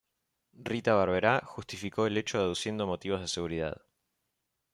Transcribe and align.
Rita 0.63 0.95
Barberá 0.95 1.43
justificó 1.45 2.07
el 2.07 2.17
hecho 2.17 2.39
aduciendo 2.39 2.87
motivos 2.87 3.21
de 3.21 3.27
seguridad. 3.27 3.83